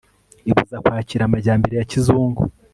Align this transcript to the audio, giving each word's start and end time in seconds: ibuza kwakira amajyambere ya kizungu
ibuza 0.49 0.77
kwakira 0.83 1.21
amajyambere 1.25 1.73
ya 1.77 1.87
kizungu 1.91 2.41